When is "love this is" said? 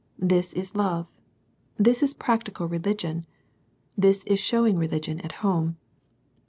0.73-2.15